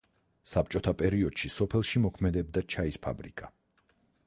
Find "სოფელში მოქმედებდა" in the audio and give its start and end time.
1.57-2.65